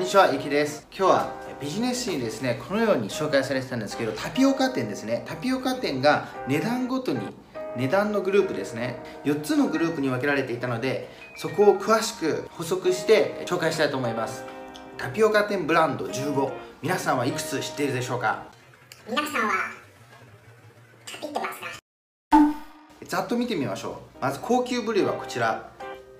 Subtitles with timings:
[0.00, 0.88] んにちは、ゆきです。
[0.96, 5.24] 今日はビジネス誌にですね、このように紹介されてたんですけど、タピオカ店ですね。
[5.26, 7.18] タピオカ店が値段ごとに、
[7.76, 14.42] 値段のグループですね、4つのグループに分けられていたので、そこを詳しく補足して紹介したいと思います。
[14.96, 18.44] タピオカ店ブランド15、皆さんはいくつ知っているでしょうか？
[19.06, 19.52] 皆さんは
[21.04, 21.66] タピってますか？
[23.04, 24.22] ざっと見てみましょう。
[24.22, 25.70] まず高級ブリューはこちら。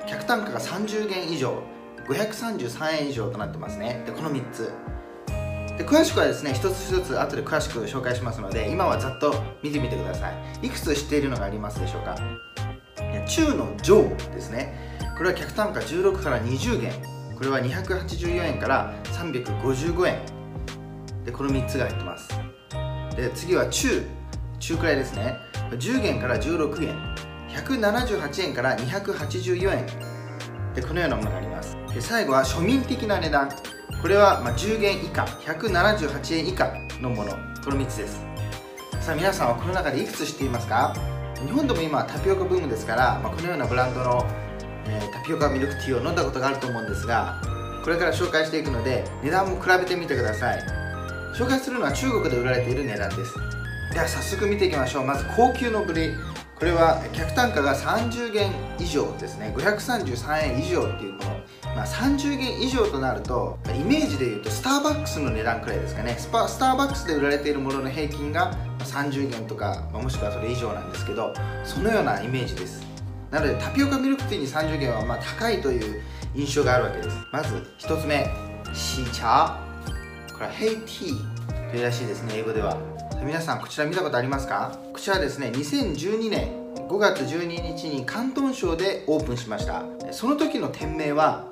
[0.07, 1.63] 客単価が30元以上。
[2.09, 4.03] 533円以上となってますね。
[4.07, 4.73] でこの3つ。
[5.79, 10.31] で詳しくはですね一つ一つ後で詳しく紹介しますので今はざっと見てみてくださ
[10.63, 10.67] い。
[10.67, 12.17] いくつ知っているのがありますでしょうか？
[13.27, 14.03] 中の上
[14.35, 14.99] ですね。
[15.17, 16.93] これは客単価16から20元。
[17.37, 20.19] これは284円から355円。
[21.25, 22.29] でこの3つが入ってます。
[23.17, 24.07] で次は中。
[24.59, 25.37] 中くらいですね。
[25.71, 26.95] 10元から16元。
[27.49, 29.87] 178円から284円。
[30.75, 31.50] でこのようなものがあります。
[31.95, 33.49] で最後は庶民的な値段。
[34.01, 37.33] これはま10元以下178円以下のもの
[37.63, 38.23] この3つです。
[39.01, 40.95] さあ皆さんはこの中でいくつ知っていますか？
[41.45, 44.27] 日本でも今タピオカブームですから、まあ、このようなブランドの、
[44.87, 47.41] えー、タピオカミルクティーを飲んだことがあると思うんですが
[47.83, 50.63] これから紹介していくので値段も比べてみてください。
[51.35, 53.35] 紹介するのは中国で売られている値段です。
[53.93, 55.05] では早速見ていきましょう。
[55.05, 56.15] まず高級のブリ。
[56.61, 59.55] これは客単価が30元以上ですね。
[59.57, 61.31] 533円以上っていうもの、
[61.75, 66.15] まあ、30元以上となるとイメージで言うとスターバックスの値段くらいですかね。
[66.19, 71.33] スターバックスで売られているものの平均が30元とか、まあ、もしくはそれ以上なんですけど
[71.65, 72.87] そのようなイメージです。
[73.31, 76.03] なのでタピオカミルクティーに30元はまあ高いという
[76.35, 77.17] 印象があるわけです。
[77.33, 78.29] まず1つ目
[78.75, 80.33] シーチャー。
[80.35, 82.90] これはヘイティーというらしいですね英語では。
[83.23, 84.79] 皆さんこちら見たことありますか？
[84.93, 86.49] こちらですね2012年
[86.89, 89.85] 5月12日に広東省でオープンしました。
[90.11, 91.47] その時の店名は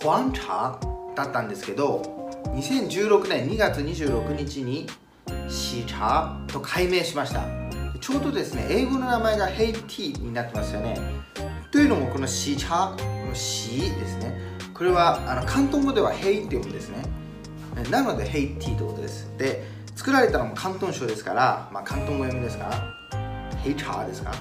[0.00, 0.78] ホアン茶
[1.16, 4.86] だったんですけど2016年2月26日に
[5.48, 7.44] シーチャと改名しました。
[8.00, 10.96] ちょうどですね英語の名前がヘイティーになってますよね。
[11.72, 14.40] というのもこのシーチャこのシーですね。
[14.72, 17.02] これはあの広東語ではヘイって読むんですね。
[17.90, 19.28] なのでヘイティーということです。
[19.36, 24.32] で作られたのも広東省ですから、まあ、広東語読みですからヘイチャーですか。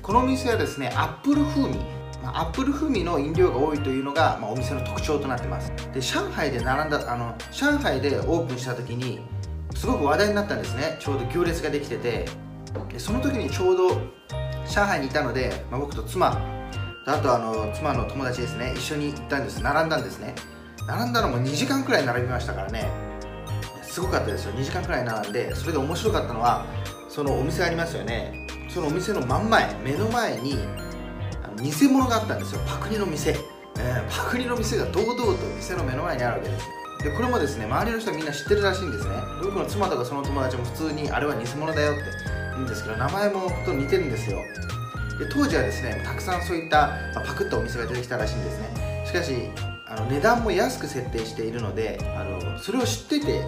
[0.00, 1.78] このお店はですねアップル風味、
[2.22, 5.72] ま、アップル風味の飲料が多いというのが、まあ、お店の特徴となってます。
[5.92, 9.18] で上海で並んだあの上海でオープンした時に
[9.74, 10.96] すごく話題になったんですね。
[11.00, 12.28] ちょうど行列ができてて。
[12.88, 13.88] でその時にちょうど
[14.68, 16.40] 上海にいたので、まあ、僕と妻
[17.06, 19.60] あとあの妻の友達ですね一緒に行ったんです。
[19.60, 20.36] 並んだんですね。
[20.86, 23.13] 並んだのも2時間くらい並びましたからね。
[23.94, 24.52] すごかったですよ。
[24.54, 26.66] 2時間くらい並んでそれで面白かったのは
[27.08, 28.44] そのお店ありますよね。
[28.68, 30.58] そのお店の真ん前目の前に
[31.44, 32.60] あの偽物があったんですよ。
[32.66, 33.36] パクリの店、
[33.78, 36.66] えー、パクリの店が堂々と店の目の前にあるわけです。
[37.04, 39.14] でこれもですね周りの人はみんな知ってるらしいんですね。
[39.44, 42.02] 僕の妻とかその友達も普通にあれは偽物だよって
[42.54, 44.38] 言うんですけど名前もと似てるんですよ。
[45.20, 49.04] で当時はですねたくさんそういった、まあ、パクったお店が出てきたらしいんですね。
[49.06, 49.34] しかし
[49.86, 53.44] あの値段も安く設定しているのであのそれを知ってて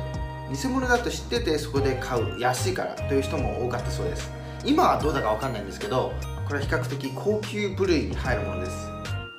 [0.53, 4.31] 偽物だと知っててそこで買う安いからという人も多かったそうです。
[4.65, 6.13] 今はどうだか分かんないんですけど
[6.47, 8.89] これは比較的高級部類に入るものです。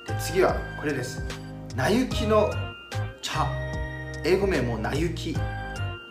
[0.06, 1.22] で次はこれです。
[1.76, 2.50] なゆきの
[3.22, 3.46] 茶。
[4.24, 5.34] 英語名もなゆきっ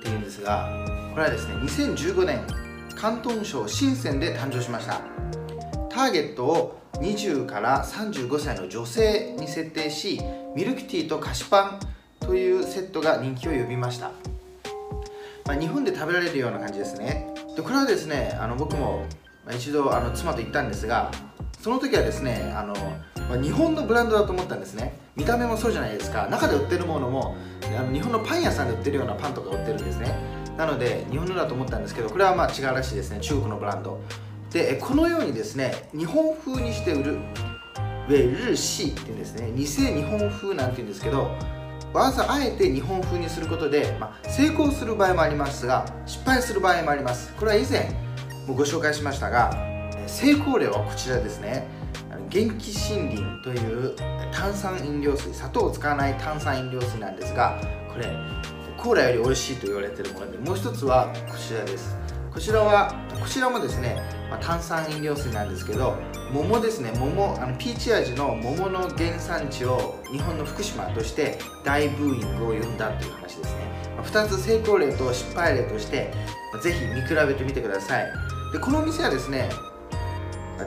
[0.01, 0.69] ていうんですが
[1.11, 2.41] これはですね2015年
[2.95, 5.01] 広東省深センで誕生しました。
[5.89, 10.21] ターゲットを20から35歳の女性に設定し
[10.55, 11.79] ミルクティーと菓子パン
[12.19, 14.11] というセットが人気を呼びました。
[15.47, 17.33] まあ、日本で食べられるような感じですね。
[17.55, 19.05] でこれはですねあの僕も
[19.49, 21.09] 一度あの妻と行ったんですが
[21.61, 22.75] その時はですねあの、
[23.29, 24.99] まあ、日本のブランドだと思ったんですね。
[25.15, 26.27] 見た目もそうじゃないですか。
[26.29, 30.13] 中で売ってるものもあの日本のパン屋さんで売ってるようなパンとか売ってるんですね。
[30.57, 33.19] なので日本のだと思ったんですけどこれはまあ違うらしいですね。
[33.21, 34.01] 中国のブランド。
[34.51, 39.51] でこのようにですね日本風にして売るウェルシーっていうんですね。
[39.55, 41.31] 偽日本風なんていうんですけど
[41.93, 47.33] わざあえて日本風にすることで、まあ、成功する場合もありますが失敗する場合もあります。
[47.35, 47.89] これは以前
[48.47, 49.51] もご紹介しましたが
[50.05, 51.67] 成功例はこちらですね。
[52.29, 53.95] 元気森林という
[54.31, 57.59] 炭酸飲料水砂糖を使わない炭酸飲料水なんですが
[57.93, 58.05] これ
[58.77, 61.95] コーラより美味しいと言われているものでもう一つはこちらです。
[62.31, 63.99] こちらはこちらもですね、
[64.29, 65.95] まあ、炭酸飲料水なんですけど
[66.31, 66.91] 桃ですね。
[66.99, 73.61] 桃あのピーチ味の桃の原産地を日本の福島として大ブーイングを呼んだという話ですね、
[74.03, 76.11] 2つ成功例と失敗例として、
[76.61, 78.05] ぜひ見比べてみてください。
[78.51, 79.49] でこの店はですね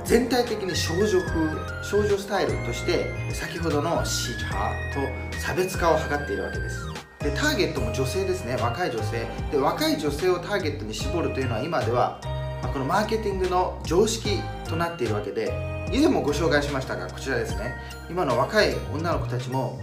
[0.04, 6.86] 全体的に少女風少女スタイルとして先ほどのシーチャーと差別化を図っているわけです。
[7.18, 8.56] でターゲットも女性ですね。
[8.56, 9.26] 若い女性。
[9.50, 12.18] で若い女性をターゲットに絞るというのは今では、
[12.62, 15.52] まあ、このマーケティングの常識となっているわけで
[15.92, 17.74] 以前もご紹介しましたがこちらですね。
[18.08, 19.80] 今の若い女の子たちも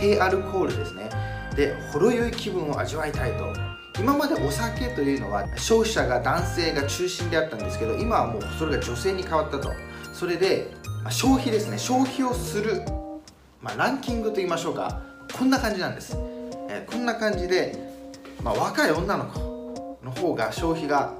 [0.00, 1.08] 低アルコールですね。
[1.54, 3.52] でほろ酔い気分を味わいたいと。
[3.98, 9.70] 今までお酒というのは消費者が男性が中心であったんですけど今はもうそれが女性に変わったと。
[10.12, 10.70] それで、
[11.04, 11.78] ま、消費ですね。
[11.78, 12.82] 消費をする、
[13.62, 15.00] まあ、ランキングと言いましょうか。
[15.38, 16.16] こんな感じなんです、
[16.68, 17.76] えー、こんな感じで、
[18.42, 21.12] まあ、若い女の子の方が消費が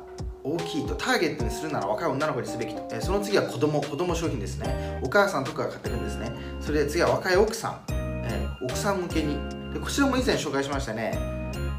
[0.46, 3.80] 大きいとターゲットにするなら若い女の子にすべきと、えー、その次は子供。
[3.80, 5.00] 子供商品ですね。
[5.02, 6.30] お母さんとかが買ってくんですね。
[6.60, 9.36] それで次は若い奥さん、えー、奥さん向けに。
[9.74, 11.18] でこちらも以前紹介しましたね。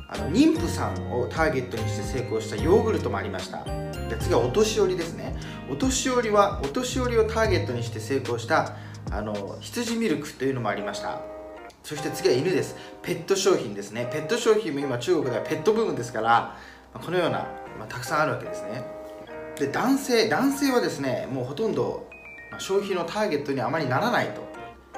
[0.09, 3.63] あの妊婦さんをターゲットにして成功したヨーグルトもありました。
[3.63, 5.33] で次はお年寄りですね。
[5.71, 8.75] お年寄りはお年寄りをターゲットにして成功した
[9.11, 11.21] あの羊ミルクというのもありました。
[11.83, 12.75] そして次は犬です。
[13.01, 14.09] ペット商品ですね。
[14.11, 16.57] ペット商品も今中国ではペットブームですから
[16.93, 17.39] このような、
[17.77, 18.83] まあ、たくさんあるわけですね。
[19.57, 22.07] で男性男性はですねもうほとんど
[22.59, 24.45] 消費のターゲットにあまりならないと。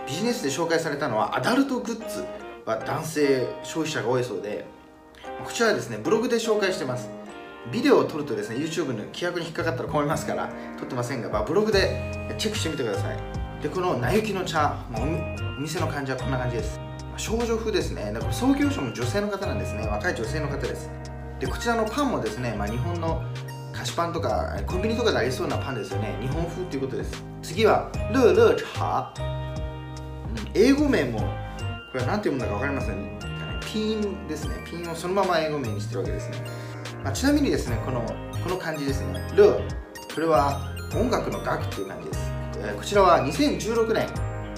[0.08, 2.26] ビジネスで紹介されたのはアダルトグッズ
[2.66, 4.66] は男性消費者が多いそうで
[5.46, 7.10] こちらはですねブログで紹介してます。
[7.72, 13.18] ビデオを撮るとですね YouTube の規約に引っかかったら困りますから撮ってませんが、まあ、ブログでチェックしてみてください。
[13.62, 16.80] でこのなゆきの茶お店の感じはこんな感じです。
[17.18, 18.12] 少女風ですね。
[18.14, 19.86] だから創業者も女性の方なんですね。
[19.86, 20.90] 若い女性の方です。
[21.40, 23.24] でこちらのパンもですね、まあ、日本の
[23.74, 26.18] 菓子パンとかコンビニとかでありそうなパンですよね。
[26.22, 27.24] 日本風ということです。
[27.42, 29.14] 次はルールー茶
[30.54, 31.26] 英語名もこ
[31.94, 33.20] れは何て読むんだか分かりません。
[33.62, 34.56] ピンですね。
[34.70, 36.44] ピンをそのまま英語名にしてるわけですね、
[37.04, 38.02] まあ、ちなみにですねこの
[38.44, 39.22] この漢字ですね。
[39.36, 39.60] ル
[40.14, 40.60] これは
[40.94, 44.08] 音楽の楽という感じです、えー、こちらは2016年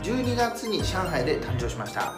[0.01, 2.13] 12月に上海で誕生しました。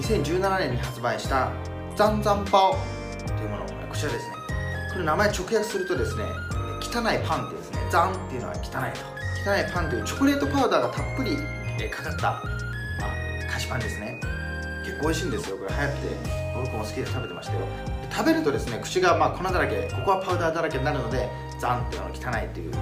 [0.00, 1.52] 2017年に発売した
[1.94, 3.01] ザンザンパオ。
[3.92, 4.36] こちらですね。
[4.92, 6.24] これ名前直訳するとですね
[6.80, 9.04] 汚いパンってですねザンっていうのは汚いと。
[9.44, 11.36] 汚いパンというチョコレートパウダーがたっぷり
[11.90, 12.40] かかった、ま
[13.48, 14.18] あ、菓子パンですね。
[14.84, 15.56] 結構美味しいんですよ。
[15.58, 15.98] これ流行って
[16.54, 17.60] 僕も好きで食べてましたよ。
[18.10, 21.28] 食べるとですね口がまあ粉だらけここはパウダーだらけになるので
[21.60, 22.72] ザンっていうのは汚いっていう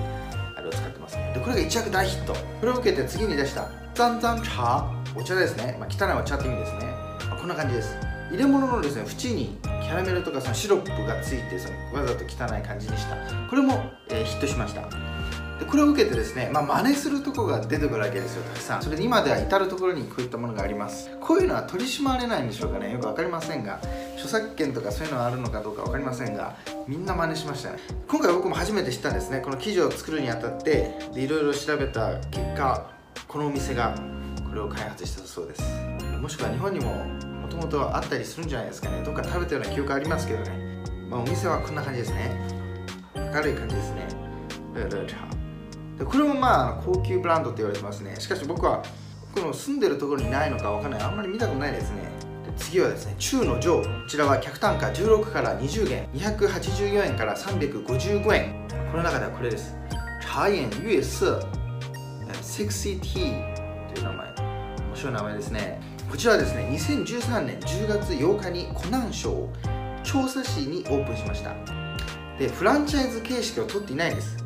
[0.56, 1.32] あれを使ってますね。
[1.34, 2.34] でこれが一躍大ヒット。
[2.34, 6.86] これを受けて次に出したザンザン茶お茶ですね、まあ、汚いお茶って意味ですね、
[7.28, 8.09] まあ、こんな感じです。
[8.30, 13.16] 入れ物のですね縁にキャラメルとかそのシロップがついてそのわざと汚い感じにした。
[13.48, 14.88] これも、えー、ヒットしました。
[15.58, 18.82] でこれを受けてですね、まあ、真似するとこが出てくるわけですよたくさん。
[18.82, 21.10] それで今では至る所にこういったものがあります。
[21.20, 22.92] こういうのは取り締まれないんでしょうかね。
[22.92, 23.80] よく分かりませんが
[24.14, 26.56] 著作権とかそういうのはあるのかどうか分かりませんが
[26.86, 27.78] みんな真似しましたね。
[28.08, 29.40] 今回僕も初めて知ったんですね。
[29.40, 32.90] この記事を作るにあたっていろいろ調べた結果
[33.26, 33.94] このお店が
[34.48, 35.62] これを開発したそうです。
[36.20, 37.04] もしくは日本にも
[37.50, 39.02] ともとあったりするんじゃないですかね。
[39.04, 40.84] どっか食べたような記憶ありますけどね。
[41.10, 42.30] まあ、お店はこんな感じですね。
[43.14, 44.08] 明るい感じですね。
[44.74, 48.16] ルルチャでこれもまあ高級ブランドって言われてますね。
[48.18, 48.82] しかし僕は
[49.34, 51.00] この住んでるところにないのかわかんない。
[51.02, 52.02] あんまり見たことないですね。
[52.46, 56.08] で次はですね中の上こちらは客単価16から20元。
[56.14, 58.54] 284円から355円。
[58.90, 59.76] この中ではこれです。
[60.22, 61.40] 茶園月色
[62.40, 64.26] セクシーティーという名前。
[64.86, 65.89] 面白い名前ですね。
[66.10, 69.48] こちらはですね2013年10月8日に湖南省
[70.02, 71.54] 調査市にオープンしました。
[72.36, 74.36] でフランチャイズ形式を取っていないんです。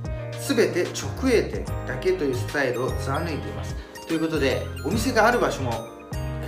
[0.47, 3.75] 全て直営店だけというスタイルを貫いています。
[4.07, 5.73] ということでお店がある場所も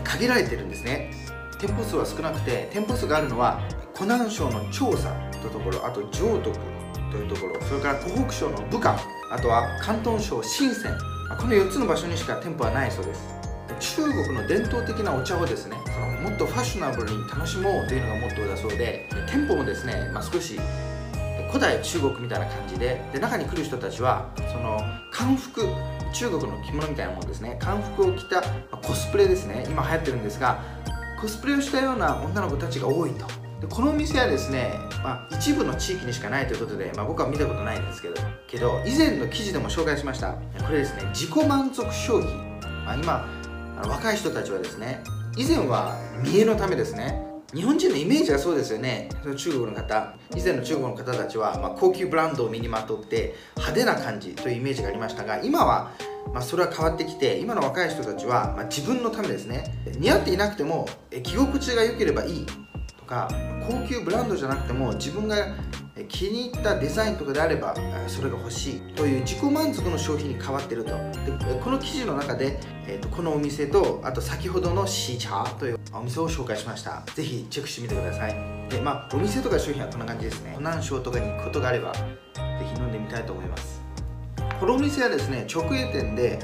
[0.04, 1.10] 限られてるんですね。
[1.58, 3.62] 店舗数は少なくて店舗数があるのは
[3.94, 6.50] 湖南省の調査というところあと上徳
[7.10, 8.98] というところそれから湖北省の武漢
[9.32, 10.98] あとは広東省深セン。
[11.38, 13.35] この4つの場所にしか店舗はないそうです。
[14.06, 20.60] 中国の伝統的なお茶をですねそのもっとファッショナブルに楽しもうというのがモットーだそうで店舗もですね、まあ、少し
[21.48, 24.78] 古代中国みたいな感じでで中に来る人たちはその
[25.10, 25.62] 漢服
[26.12, 30.62] 中国の着物みたいなものですね漢服を着たまコスプレですね今流行ってるんですが
[31.20, 33.26] コスプレをしたような女の子たちが多いと。
[33.60, 38.14] でこのお店はですね、まあ、一部の地域にしかないということで、まあ、僕は見たことないんですけど
[38.46, 40.34] けど以前の記事でも紹介しました。
[40.34, 42.34] これですね自己満足消費、
[42.84, 43.35] まあ、今
[43.76, 45.02] あの若い人たちはですね
[45.36, 49.08] 以前は見栄のためですね日本人のイメージはそうですよね。
[49.36, 55.92] 中国の方以前の中国の方たちは、まあ、高級ブランドを身にまとって派手な感じというイメージがありましたが今は、
[56.34, 59.64] まあ、それは変わってきて今の若い人たちは、まあ、自分のためですね。
[59.98, 60.88] 似合っていなくても
[61.22, 62.46] 着心地が良ければいい。
[63.06, 63.28] か
[63.68, 65.36] 高級ブランドじゃなくても自分が
[66.08, 67.74] 気に入ったデザインとかであれば
[68.06, 70.90] それが欲しいという自己満足の消費に変わってると。
[70.90, 77.02] でこの記事の中で、えー、とこのお店とあと先ほどのシーチャーというお店を紹介しました。
[77.14, 78.34] ぜひチェックしてみてください。
[78.68, 80.52] でまあお店とか商品はこんな感じですね。
[80.52, 82.00] 湖南省とかに行くことがあればぜ
[82.74, 83.80] ひ飲んでみたいと思います。
[84.60, 86.38] このお店はですね直営店で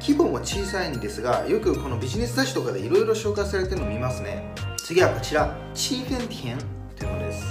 [0.00, 4.54] 規模も小さいんですがよくこのビジネス雑誌とかでいろいろ紹介されてるの見ますね。
[4.86, 6.58] 次はこちらチーフェンティエン
[6.96, 7.44] というものです。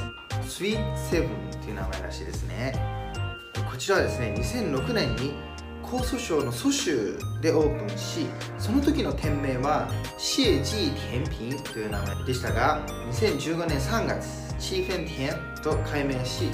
[0.48, 1.30] スイートセブン
[1.62, 2.74] という名前らしいですね。
[3.70, 5.34] こちらはですね2006年に
[5.84, 8.28] 江蘇省の蘇州でオープンし
[8.58, 12.80] その時の店名はシエジー甜品という名前でしたが
[13.12, 16.46] 2015年3月チーフェンティエンと改名し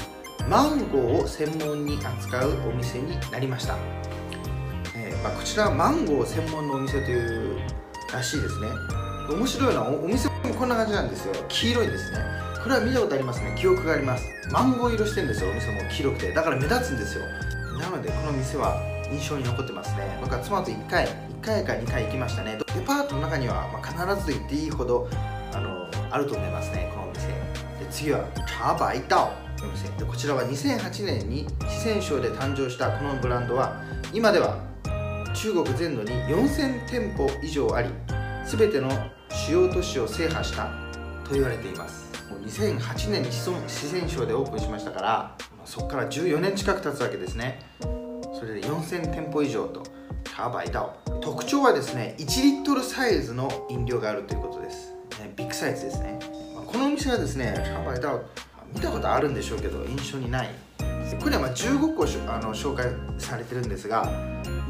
[0.49, 3.77] マンゴーを専門に扱うお店になりました、
[4.95, 7.59] えーまあ、こちらはマンゴー専門のお店という
[8.11, 8.67] らしいですね。
[9.29, 11.33] 面白いのはお店こんな感じなんですよ。
[11.47, 12.19] 黄色いんですね。
[12.61, 13.55] これは見たことありますね。
[13.57, 14.27] 記憶があります。
[14.51, 15.49] マンゴー色してるんですよ。
[15.49, 16.31] お店も黄色くて。
[16.33, 17.25] だから目立つんですよ。
[17.79, 18.81] なのでこの店は
[19.11, 20.17] 印象に残ってますね。
[20.21, 21.09] 僕は妻と1回1
[21.41, 22.57] 回か2回行きましたね。
[22.57, 25.09] デパートの中には、まあ、必ずと言っていいほど
[25.53, 26.91] あのあると思いますね。
[26.93, 27.27] このお店。
[27.27, 27.35] で
[27.89, 29.89] 次は茶百道というお店。
[29.97, 33.81] でこちらは2008年に四川省で誕生したこのブランドは
[34.13, 34.57] 今では
[35.33, 37.89] 中国全土に4000店舗以上あり
[38.45, 38.89] 全ての
[39.51, 40.71] 主要都市を制覇した
[41.25, 42.09] と言われています。
[42.45, 47.59] 2008年に四川省でオープンしましたからそこから14年近く経つわけですね。
[47.81, 49.83] それで4000店舗以上と
[50.23, 54.95] 茶百道特徴はですね1リットルサイズの飲料があるということです。
[55.35, 56.17] ビッグサイズですね。
[56.65, 58.23] このお店はですね茶百道
[58.73, 60.49] 見たことあるんでしょうけど印象にない。
[61.21, 62.85] これはま15個あの紹介
[63.17, 64.09] されてるんですが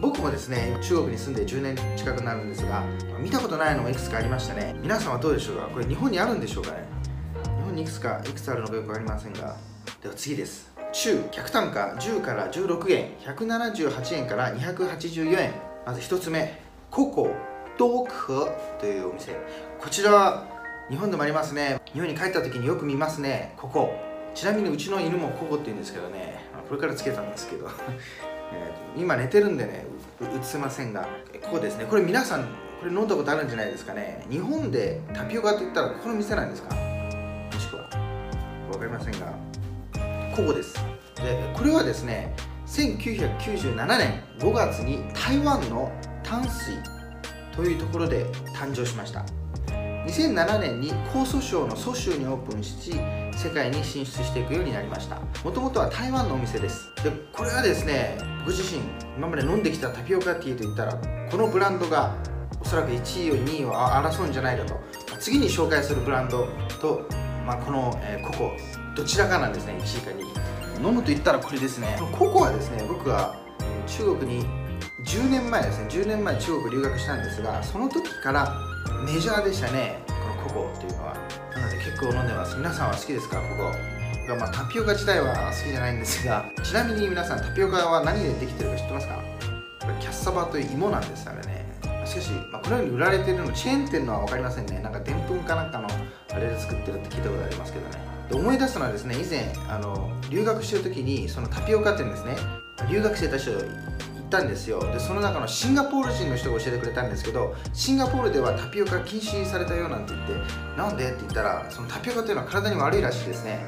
[0.02, 2.84] 僕もですね中国に住んで10年近くなるんですが
[3.20, 4.76] 見たことないのもいくつかありましたね。
[4.82, 5.68] 皆さんはどうでしょうか？
[5.68, 6.78] これ日本にあるんでしょうかね？
[7.44, 9.56] 日本にいくつかいくつあるのかよく分かりませんが。
[10.02, 10.72] では次です。
[10.92, 15.54] 中客単価10から16円178円から284円。
[15.86, 17.32] まず1つ目ココ
[17.78, 18.48] ドク
[18.80, 19.38] というお店。
[19.80, 20.48] こちらは
[20.90, 21.80] 日本でもありますね。
[21.94, 23.54] 日本に帰った時によく見ますね。
[23.56, 23.94] ここ
[24.34, 26.42] ちなみにうちの犬もココって言うんですけどね。
[26.68, 27.70] これからつけたんですけど。
[28.98, 29.86] 今寝てるんでね
[30.22, 31.08] 映せませんが
[31.44, 31.86] ここですね。
[31.86, 32.44] これ皆さん
[32.80, 34.26] これ飲んだことあるんじゃないですかね。
[34.30, 36.76] 日本でタピオカといったらここの店なんですか？
[36.76, 37.90] もしくは
[38.72, 39.34] 分かりませんが
[40.36, 40.74] ここです。
[41.16, 42.34] でこれはですね
[42.68, 45.92] 1997年5月に台湾の
[46.24, 46.78] 淡水
[47.56, 48.26] というところで
[48.56, 49.26] 誕生しました。
[50.06, 52.92] 2007年に江蘇省の蘇州にオープンし
[53.34, 55.20] 世界に進出していくようになりました。
[55.44, 56.90] もともとは台湾のお店です。
[57.04, 58.82] でこれはですね僕自身
[59.18, 60.94] 今まで飲んできたタピオカティーといったら
[61.30, 62.16] このブランドが
[62.60, 64.80] おそらく1位を2位を争うんじゃないかと。
[65.20, 66.48] 次に紹介するブランド
[66.82, 67.08] と、
[67.46, 68.52] まあ、この、えーココ
[68.96, 71.96] どちらかなんですね1位か2位飲むと言ったらこれですね。
[72.00, 73.36] このココはですね僕は
[73.88, 74.46] 中国に
[75.04, 78.56] 10年前ですね10年前中国留学したんですがその時から
[79.06, 81.16] メジャーでしたねこのココっていうのは。
[81.56, 82.56] なので結構飲んでます。
[82.56, 89.20] 皆さんは好きですかココまあタピオカ自体は好きじゃないんですがちなみに皆さんタピオカは何でできてるか知ってますか？
[89.82, 91.66] これキャッサバという芋なんですあれね。
[92.06, 94.80] しかし、まあ、このように売られてるのチェーン店のは分かりませんね。
[94.80, 95.88] なんかでんぷんかなんかの
[96.32, 97.98] あれで作ってるって聞いたことありますけどね。
[98.30, 102.36] で思い出したのはですね以前あの留学してる時にそのタピオカ店ですね。
[102.90, 103.52] 留学生たちと
[104.32, 104.80] ったんですよ。
[104.94, 110.34] でその中のシンガポール人の人が教えてくれたんですけどシンガポールではタピオカ禁止されたよなんて言って
[110.78, 111.10] なんで？
[111.10, 113.66] って言ったらそのタピオカっていうのは体に悪いらしいですね。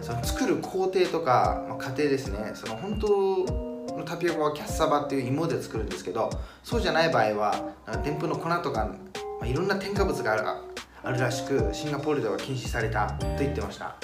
[0.00, 2.52] その作る工程とか、まあ、過程ですね。
[2.54, 6.30] その本当のタピオカはキャッサバっていう芋で作るんですけど
[6.62, 8.86] そうじゃない場合はでんぷんの粉とか、
[9.40, 10.42] まあ、いろんな添加物がある
[11.02, 13.96] あるらしくシンガポールでは禁止されたと言ってました。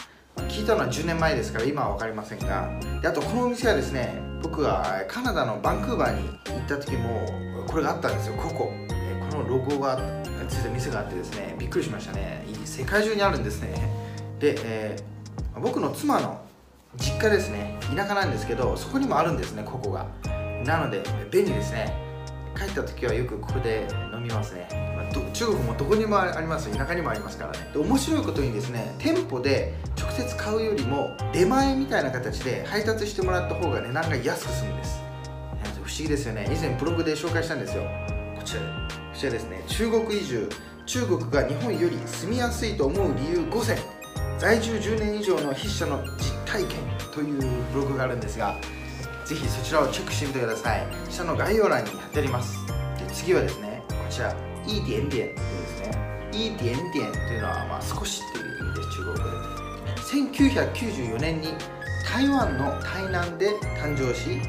[0.49, 2.69] 聞いたのは10年前ですから今は分かりませんが。
[3.01, 7.27] であとこのお店はですね僕はカナダのバンクーバーに行った時も
[7.67, 8.35] これがあったんですよ。
[8.37, 8.73] ここ。
[9.31, 9.99] このロゴが
[10.49, 12.45] ついた店があってですねびっくりしましたね。
[12.65, 13.91] 世界中にあるんですね。
[14.39, 15.17] で、えー
[15.61, 16.43] 僕の妻の
[16.99, 17.79] 実家ですね。
[17.95, 20.07] 田舎なんですけどそこにもあるんですねここが。
[20.65, 22.06] なので便利ですね。
[22.57, 27.71] 帰った時はよくここで飲みますね、まあ中国もどこにもあります田舎にもありますからね。
[27.73, 35.01] で面白いことにですね店舗で直接買うよりも出前みたいな形で配達してもらった方が値段が安く済むんです。
[35.85, 36.47] 不思議ですよね。
[36.51, 37.83] 以前ブログで紹介したんですよ。
[38.37, 38.67] こちらこ
[39.15, 39.63] ちらですね。
[39.69, 40.49] 中国移住。
[40.87, 43.79] 中国が日本より住みやすいと思う理由5選。
[44.39, 46.79] 在住10年以上の筆者の実体験
[47.13, 47.41] という
[47.73, 48.55] ブログがあるんですが
[49.27, 50.87] ぜひそちらをチェックしてみてください。
[51.11, 52.57] 下の概要欄に貼ってあります。
[52.99, 54.33] で次はですねこちら
[54.67, 56.31] いい点点というですね。
[56.33, 58.91] いい点点というのはまあ少しっていう意味です。
[58.91, 59.57] 中国語で
[60.07, 61.49] 1994年に
[62.09, 63.51] 台湾の台南で
[63.83, 64.41] 誕生し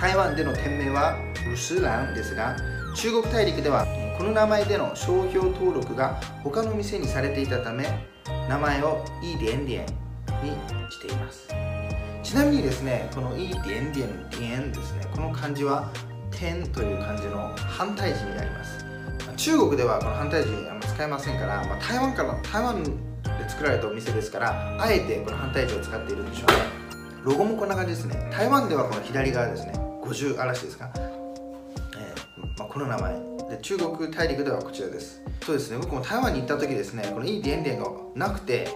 [0.00, 1.18] 台湾での店名は
[1.48, 2.56] ルスランですが
[2.94, 8.08] 中国大陸ではこの名前での商標登録が他の店にされていたため
[8.48, 9.86] 名前をイーデンデン
[10.42, 10.52] に
[10.90, 11.65] しています。
[12.26, 15.06] ちなみにですねこのイーデンデンデンですね。
[15.14, 15.88] この漢字は
[16.32, 18.84] 点という漢字の反対字になります。
[19.36, 22.90] 中国ではこの反対字あんま使えませんから、まあ、台湾から台湾で
[23.48, 26.56] 作られたお店ですからあえてこの反対字を使っているんでしょうね。
[27.22, 28.28] ロゴもこんな感じですね。
[28.32, 29.74] 台湾ではこの左側ですね。
[30.02, 33.35] 50嵐ですか、えーまあ、この名前。
[33.48, 35.22] で中国大陸ではこちらです。
[35.44, 35.78] そうですね。
[35.78, 38.68] 僕も台湾に行った時ですねこのイーデンデンがなくて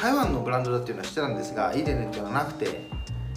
[0.00, 2.80] 台湾のブランドだっていうのは知ってたんですがイーデンデンっていうのはなくて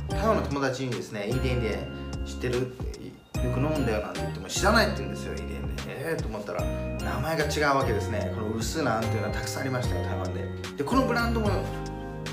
[0.09, 3.05] 台湾の友達にですねイーデンデン知ってるって
[3.47, 5.33] よく飲んだよなんて言っても知らないって言うんですよ。
[5.33, 8.31] イーデンデンええー、と思ったら名前が違うわけですね。
[8.35, 10.45] このウスナンっていうのはたくさんありましたよ台湾で。
[10.77, 11.49] でこのブランドも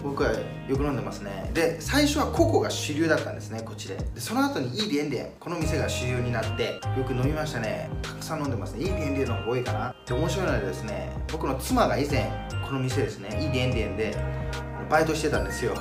[0.02, 0.32] 僕は
[0.68, 1.50] よく飲んでますね。
[1.54, 3.96] で最初はココが主流だったんですねこっちで。
[3.96, 7.88] でその後にイーデンデンこの店が主流になってよく飲みましたね。
[8.02, 8.84] たくさん飲んでますね。
[8.84, 9.94] イーデンデンの方が多いかな。
[10.06, 12.30] で面白いのはですね僕の妻が以前
[12.66, 14.16] この店ですねイーデンデンで
[14.90, 15.74] バイトしてたんですよ、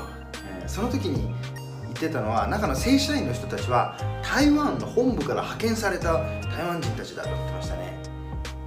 [0.61, 1.33] えー、その時に
[1.83, 7.99] 言ってたのは中の正社員の人たちは台湾の本部から派遣された台湾人たちだと言ってましたね。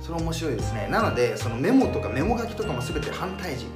[0.00, 0.88] それ面白いですね。
[0.90, 3.66] なのでそのメモとかメモ書きとかも全て反対人。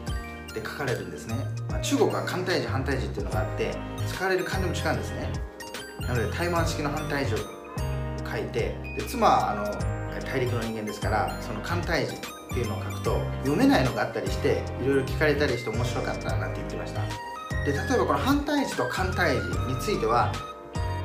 [0.58, 1.36] 字で書かれるんですね、
[1.70, 3.74] まあ、中国は反対字反対字っていうのがあって
[4.06, 5.32] 使われる漢字も違うんですね。
[6.00, 9.64] なので台湾式の反対字を書いてで妻はあの
[10.24, 12.18] 大陸の人間ですからその簡体字っ
[12.54, 17.02] ていうのを書くと読めないのがあったりしていろいろ聞かれたりして面白かったなんて言ってました。
[17.64, 20.32] で例えばこの反対字と簡体字については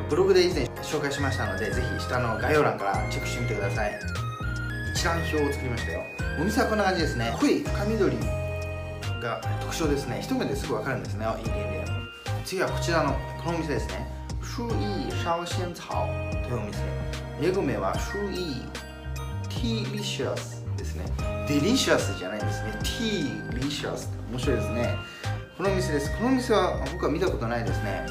[0.10, 4.00] ブログで以前紹介しましたのでぜひ下の概要欄からチェックしてみてください。
[4.94, 6.02] 一覧表を作りましたよ。
[6.40, 7.36] お店はこんな感じですね。
[7.40, 8.43] 濃い深緑
[9.24, 10.20] が特徴ですね。
[10.22, 11.26] 一目ですぐ分かるんですね。
[11.44, 11.86] いいね
[12.46, 13.14] 次はこちらの
[13.44, 14.08] このお店ですね。
[14.44, 16.80] 朱意烧仙草というお店。
[17.42, 18.62] 英語名は朱意
[19.50, 21.06] T-licious ですね。
[21.48, 22.80] Delicious じゃないですね。
[22.84, 24.96] T-licious 面白いですね。
[25.58, 26.16] このお店です。
[26.18, 28.06] このお店は僕は見たことないですね。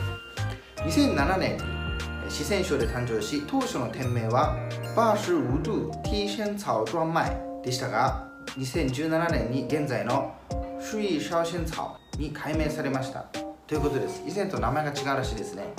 [0.79, 1.83] 2007年に
[2.29, 4.57] 四川省で誕生し当初の店名は
[4.97, 8.27] バーシュウドゥ T 仙草专卖でしたが
[8.59, 10.35] 2017年に現在の
[10.83, 13.21] 朱意烧仙草に改名されました。
[13.67, 14.23] ということです。
[14.27, 15.73] 以前と名前が違うらしいですね、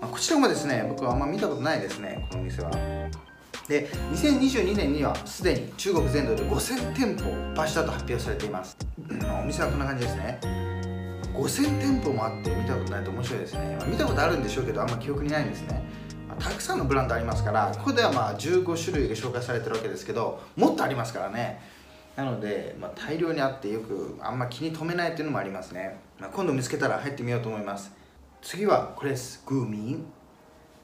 [0.00, 2.26] まあ、こちらもですね僕はあんま見たことないですね。
[2.30, 2.70] このお店は。
[3.66, 8.76] で2022年にはすでに中国全土で5000店舗を出したと発表されています。
[9.42, 10.38] お店はこんな感じですね。
[11.34, 15.82] 5000店舗もあって見たことないと面白いですね、まあ、見たことあるんでしょうけどあんま記憶にないんですね、
[16.38, 21.58] たくさんのブランドありますからここではまあ15種類が紹介されてるわけですけどもっとありますからね。
[22.16, 27.92] なので、まあ、大量にあってよくあんま気に留めないっていうのもありますね、まあ、今度見つけたら入ってみようと思います。
[28.42, 29.42] 次はこれです。
[29.46, 30.04] グーミン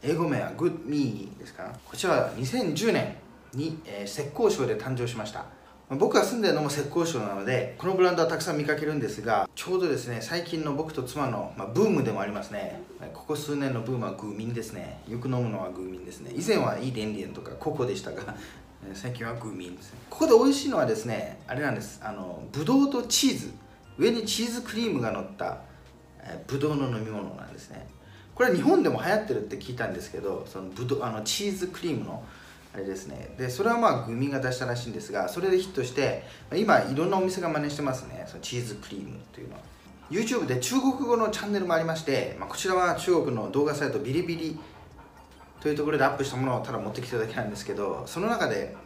[0.03, 1.77] 英語名はグッミーですか？
[1.85, 3.17] こちらは2010年
[3.53, 5.45] に、えー、浙江省で誕生しました。
[5.91, 12.81] 僕が住んでるのも浙江省なのでこのブランドはたくさん見かけるんですがちょうどですね最近の僕と妻の、まあ、ブームでもありますね。
[13.15, 15.01] ここ数年のブームはグーミンですね。
[15.09, 16.33] よく飲むのはグーミンですね。
[16.37, 18.37] 以前はいいデンデンとかココでしたが
[18.95, 19.99] 最近はグミですね。
[20.11, 22.01] ここで美味しいのはですねあれなんです。
[22.03, 23.53] あのブドウとチーズ。
[23.99, 25.59] 上にチーズクリームが乗った、
[26.23, 27.87] え、ブドウの飲み物なんですね。
[28.35, 32.23] これは日本でも流行ってるって聞いたんですけどそのブドあのチーズクリームの
[32.73, 33.35] あれですね。
[33.37, 36.23] でそれはまあグミが出したらしいんですがそれでヒットして
[36.55, 38.25] 今いろんなお店が真似してますね。
[38.29, 39.61] そのチーズクリームというのは。
[40.11, 44.59] YouTube で中国語のチャンネルもありまして、まあ、こちらは中国の動画サイトビリビリ
[45.61, 48.77] というところでアップしたものをただ持ってきただけなんですけどその中で、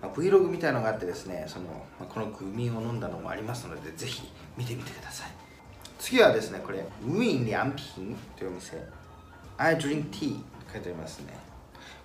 [0.00, 1.66] まあ、Vlog みたいのがあってですねその、
[2.00, 4.22] まあ、このグミを飲んだのもありますのでぜひ
[4.56, 5.30] 見てみてください。
[5.98, 8.82] 次はですねこれウィン・リャンピンというお店。
[9.58, 11.34] I drink tea と書いてありますね。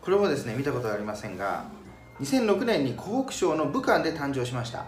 [0.02, 1.66] これもですね見たことはありませんが
[2.20, 4.86] 2006年に湖北省の武漢で誕生しました。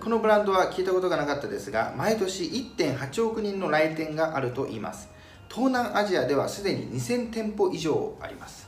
[0.00, 5.08] このブランドは聞いたことがなかったですが毎年1.8億人の来店があると言います。
[5.54, 8.66] 東南アジアではすでに2000店舗以上あります。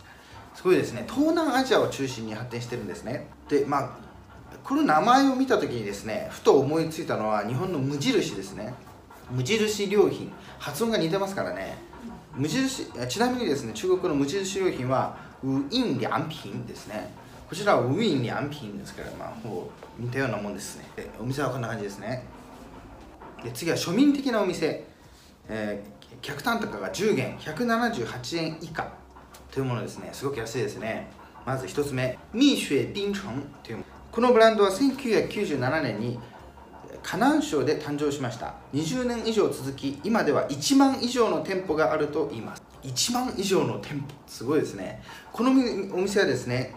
[0.54, 1.04] すごいですね。
[1.08, 3.26] 東南アジアを中心に発展してるんですね。
[3.48, 3.90] でまあ
[4.62, 8.72] この名前を見た時にですねふと思いついたのは日本の無印ですね。
[9.32, 10.32] 無印良品。
[10.60, 11.76] 発音が似てますからね。
[12.36, 17.10] 無印ちなみにですね中国の無印良品はウイン良品ですね。
[17.48, 20.84] こちらはウィン良品ですからまあほぼ似たようなもんですね。
[20.94, 22.22] でお店はこんな感じですね。
[23.42, 24.84] で次は庶民的なお店、
[25.48, 28.92] えー、客単価が10元178円以下
[29.50, 30.10] というものですね。
[30.12, 31.08] すごく安いですね。
[31.44, 33.30] まず1つ目蜜雪冰城
[33.62, 36.18] というこのブランドは1997年に
[37.02, 38.54] 河南省で誕生しました。
[38.74, 42.62] 20年以上続き今では1万以上の店舗があると言います。
[42.82, 44.06] 1万以上の店舗。
[44.26, 45.02] すごいですね。
[45.32, 46.74] このお店はですね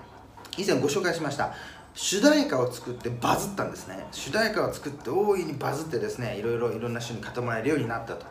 [0.58, 1.54] 以前ご紹介しました。
[1.96, 4.06] 主題歌を作ってバズったんですね。
[4.12, 8.26] 主題歌を作って大いにバズってですねいろいろいろんな人に買ってもらえるようになったと。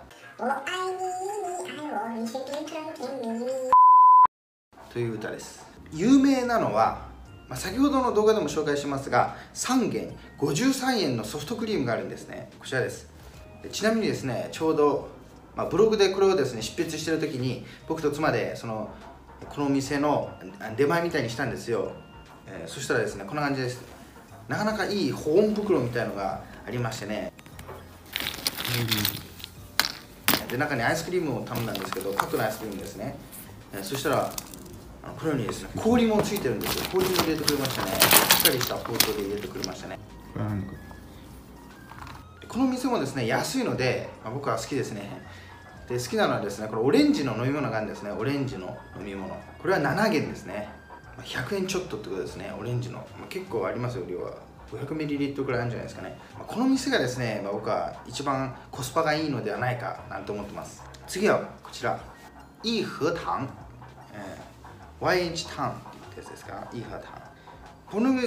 [4.93, 5.67] という歌です。
[5.93, 7.09] 有名なのは、
[7.49, 12.51] まあ、先ほどの動画でも紹介しますが3元53円のソフトクリームがあるんですね。
[12.61, 13.11] こちらです。
[13.73, 15.09] ちなみにですねちょうど、
[15.57, 18.91] まあ、ブログでこれをですね執筆してる時に僕と妻でその
[19.49, 20.31] このお店の
[20.77, 21.91] 出前みたいにしたんですよ、
[22.47, 23.83] えー、そしたらですねこんな感じです。
[24.47, 27.33] なかなかいい保温袋みたいのがありましてね、
[30.51, 33.17] で中にアイスクリームを頼んだんですけどパックのアイスクリームですね、
[33.73, 34.33] えー、そしたら
[35.17, 36.85] このようにですね氷もついてるんですよ。
[36.93, 37.93] 氷も入れてくれましたね。
[37.93, 39.99] しっかりした包丁で入れてくれましたね。
[42.49, 45.23] この店もですね安いので、まあ、僕は好きですね。
[45.89, 48.11] で好きなのはですねこれオレンジの飲み物があるんですね。
[48.11, 49.35] オレンジの飲み物。
[49.59, 50.69] これは7元ですね。
[51.23, 52.53] 100円ちょっとってことですね。
[52.59, 54.35] オレンジの、まあ、結構ありますよ量は
[54.73, 60.83] 500ml くらいあるんじゃないですかね、まあ、この店がですね、まあ、僕は一番コスパがいいのではないかなんて思ってます。
[61.07, 61.99] 次はこちら。
[62.63, 63.19] いい和糖、
[64.13, 65.75] えー、YH タンっ
[66.13, 66.69] てやつですか？
[66.73, 67.07] いい和糖
[67.91, 68.21] この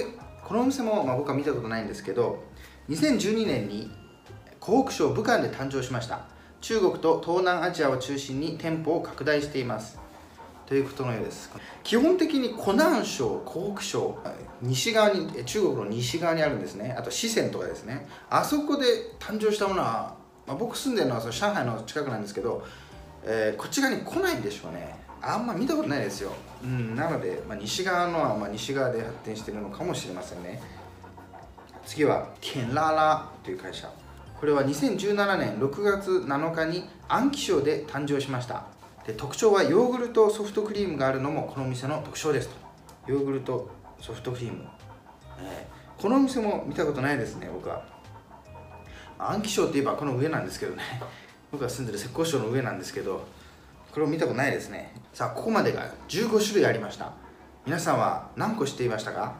[0.44, 2.42] このお店も、まあ、僕は見たことないんですけど
[2.88, 3.90] 2012年に
[4.58, 6.22] 湖北省武漢で誕生しました。
[6.60, 9.98] 中国と東南アジアを中心に店舗を拡大しています。
[10.72, 11.50] ということのようです
[11.82, 14.18] 基本的に湖南省湖北省
[14.62, 16.94] 西側に中国の西側にあるんですね。
[16.96, 18.06] あと四川とかですね。
[18.30, 18.86] あそこで
[19.18, 22.64] 誕生したものは、まあ、僕住んでるのはその上海の近くなんですけど、
[23.22, 24.96] えー、こっち側に来ないんでしょうね。
[25.20, 26.32] あんま見たことないですよ、
[26.64, 30.62] うん、なので、まあ、西側のはまあ西側で発展してるのかもしれませんね。
[31.84, 33.90] 次はテンララという会社。
[34.40, 38.64] これは2017年6月7日に安徽省で誕生しました。
[39.06, 42.54] で特徴はヨーグルトソフトクリームがあるのもこの店の特徴ですと。
[43.12, 43.68] ヨーグルト
[44.00, 44.64] ソフトクリーム、
[45.40, 47.82] えー、このお店も見たことないですね僕は。
[49.18, 50.82] 安徽省って言えばこの上なんですけどね。
[51.50, 53.24] 僕が住んでる浙江省の上なんですけど
[53.92, 54.94] これを見たことないですね。
[55.12, 57.12] さあここまでが15種類ありました。
[57.66, 59.34] 皆さんは何個知っていましたか？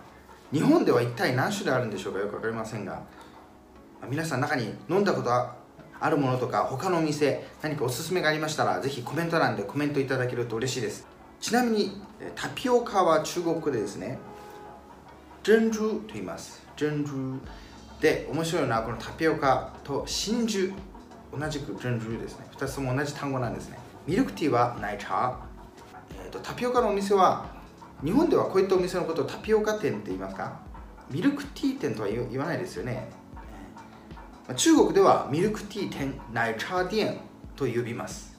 [0.52, 2.18] 日本では一体何種類あるんでしょうか？
[2.20, 3.00] よく分かりませんが。
[4.08, 5.30] 皆さん中に飲んだこと
[6.04, 11.06] あるものとか他のお店何かおすすめがありましたらぜひコメント欄でコメントいただけると嬉しいです。
[11.40, 12.02] ちなみに
[12.34, 14.18] タピオカは中国語でですね
[15.42, 16.62] 珍珠と言います。
[16.76, 17.40] 珍珠
[18.00, 20.74] で面白いのはこのタピオカと真珠
[21.36, 22.46] 同じく珍珠ですね。
[22.56, 23.78] 2つも同じ単語なんですね。
[24.06, 25.38] ミルクティーは奶茶、
[26.24, 27.46] えーと、タピオカのお店は
[28.04, 30.60] 日本ではこういったお店のことをタピオカ店って言いますか？
[31.10, 33.08] ミルクティー店とは言わないですよね。
[34.56, 37.20] 中国ではミルクティー店、奶茶店
[37.54, 38.36] と呼びます。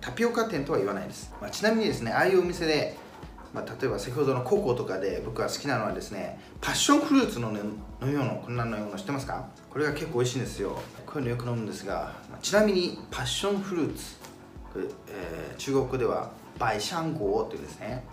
[0.00, 1.32] タピオカ店とは言わないです。
[1.40, 2.98] まあ、ちなみにですね、ああいうお店で、
[3.54, 7.60] まあ、例えば先ほどの CoCo とかで僕が好きなのはですね、パッションフルーツの、ね、
[8.02, 9.46] 飲み物、こんなの飲み物知ってますか？
[9.70, 10.76] これが結構美味しいんですよ。
[11.06, 14.16] こういうのよく飲むんですが、まあ、ちなみにパッションフルーツ、
[15.08, 18.04] えー、中国では百香果 っていうんですね。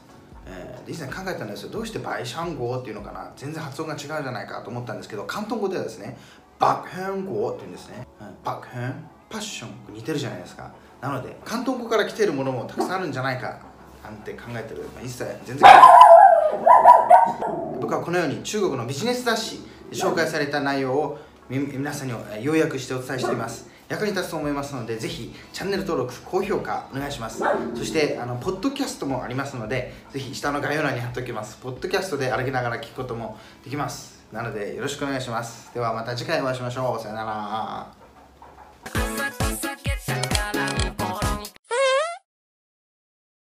[0.45, 3.31] えー、以前考えたんですよどうして百香果 っていうのかな？
[3.35, 6.17] 全然発音が違うじゃないかと思ったんですけど広東語ではですね
[6.61, 8.05] バクヘン語って言うんですね、
[8.43, 8.93] バクヘン
[9.31, 9.95] パッション？
[9.95, 10.71] 似てるじゃないですか。
[11.01, 13.57] なので広東語から来てるものもたくさんあるんじゃないか。
[14.03, 15.69] なんて考えてる、まあ、一切全然。
[17.79, 21.19] 僕はこのように中国のビジネス雑誌で紹介された内容を
[21.49, 23.67] 皆さんに要約してお伝えしています。
[23.89, 27.43] 役に立つと思いますのでぜひチャンネル登録高評価お願いします。
[27.75, 31.57] そしてあのポッドキャストもありますのでぜひ下の概要欄に貼っておきます。
[31.57, 35.73] ポッドキャストで歩きながら聞くこともできますなのでよろしくお願いします。
[35.73, 37.01] ではまた次回お会いしましょう。
[37.01, 39.30] さよなら。